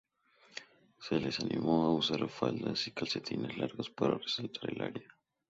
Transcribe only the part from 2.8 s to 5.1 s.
y calcetines largos para resaltar el área.